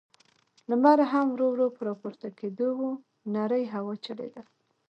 [0.69, 2.81] لمر هم ورو، ورو په راپورته کېدو و،
[3.33, 4.41] نرۍ هوا چلېده.